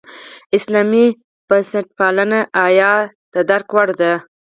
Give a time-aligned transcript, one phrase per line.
[0.57, 1.05] اسلامي
[1.47, 2.93] بنسټپالنې احیا
[3.33, 4.13] د درک وړ ده.